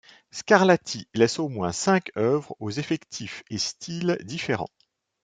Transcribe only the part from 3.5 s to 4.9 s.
et styles différents.